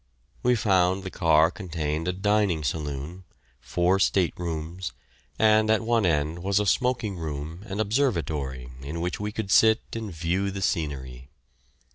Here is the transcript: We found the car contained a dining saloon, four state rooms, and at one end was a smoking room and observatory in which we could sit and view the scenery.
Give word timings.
We 0.41 0.55
found 0.55 1.03
the 1.03 1.11
car 1.11 1.51
contained 1.51 2.07
a 2.07 2.11
dining 2.11 2.63
saloon, 2.63 3.23
four 3.59 3.99
state 3.99 4.33
rooms, 4.35 4.93
and 5.37 5.69
at 5.69 5.83
one 5.83 6.07
end 6.07 6.39
was 6.41 6.59
a 6.59 6.65
smoking 6.65 7.17
room 7.19 7.61
and 7.67 7.79
observatory 7.79 8.71
in 8.81 8.99
which 8.99 9.19
we 9.19 9.31
could 9.31 9.51
sit 9.51 9.81
and 9.93 10.11
view 10.11 10.49
the 10.49 10.63
scenery. 10.63 11.29